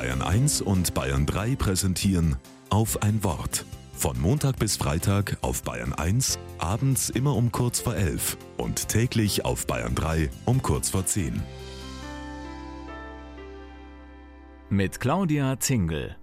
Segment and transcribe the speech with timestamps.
[0.00, 2.36] Bayern 1 und Bayern 3 präsentieren
[2.70, 3.66] auf ein Wort.
[3.92, 9.44] Von Montag bis Freitag auf Bayern 1, abends immer um kurz vor 11 und täglich
[9.44, 11.42] auf Bayern 3 um kurz vor 10.
[14.70, 16.16] Mit Claudia Zingel.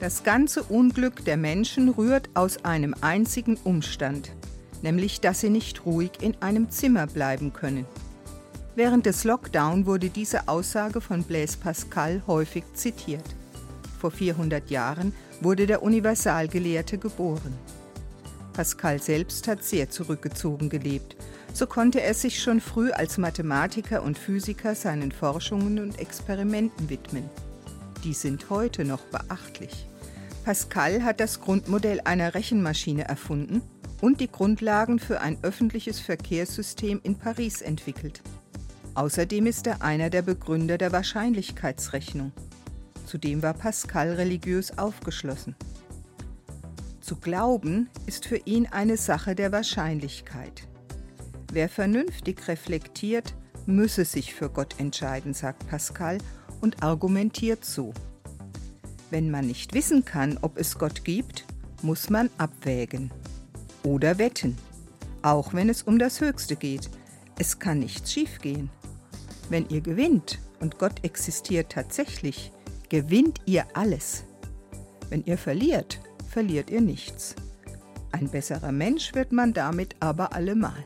[0.00, 4.32] Das ganze Unglück der Menschen rührt aus einem einzigen Umstand,
[4.84, 7.86] nämlich dass sie nicht ruhig in einem Zimmer bleiben können.
[8.76, 13.24] Während des Lockdown wurde diese Aussage von Blaise Pascal häufig zitiert.
[13.98, 17.54] Vor 400 Jahren wurde der Universalgelehrte geboren.
[18.52, 21.16] Pascal selbst hat sehr zurückgezogen gelebt.
[21.54, 27.30] So konnte er sich schon früh als Mathematiker und Physiker seinen Forschungen und Experimenten widmen.
[28.02, 29.88] Die sind heute noch beachtlich.
[30.44, 33.62] Pascal hat das Grundmodell einer Rechenmaschine erfunden
[34.00, 38.22] und die Grundlagen für ein öffentliches Verkehrssystem in Paris entwickelt.
[38.94, 42.32] Außerdem ist er einer der Begründer der Wahrscheinlichkeitsrechnung.
[43.06, 45.56] Zudem war Pascal religiös aufgeschlossen.
[47.00, 50.66] Zu glauben ist für ihn eine Sache der Wahrscheinlichkeit.
[51.52, 53.34] Wer vernünftig reflektiert,
[53.66, 56.18] müsse sich für Gott entscheiden, sagt Pascal
[56.60, 57.92] und argumentiert so.
[59.10, 61.44] Wenn man nicht wissen kann, ob es Gott gibt,
[61.82, 63.10] muss man abwägen.
[63.84, 64.56] Oder wetten.
[65.22, 66.90] Auch wenn es um das Höchste geht.
[67.38, 68.70] Es kann nichts schiefgehen.
[69.48, 72.52] Wenn ihr gewinnt und Gott existiert tatsächlich,
[72.88, 74.24] gewinnt ihr alles.
[75.10, 77.34] Wenn ihr verliert, verliert ihr nichts.
[78.12, 80.84] Ein besserer Mensch wird man damit aber allemal.